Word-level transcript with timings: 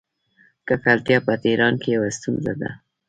ککړتیا 0.67 1.17
په 1.25 1.33
تهران 1.43 1.73
کې 1.81 1.89
یوه 1.95 2.09
ستونزه 2.17 2.53
ده. 2.61 2.69